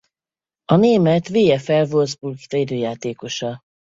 A 0.65 0.75
német 0.75 1.27
VfL 1.27 1.93
Wolfsburg 1.93 2.37
védőjátékosa. 2.49 3.59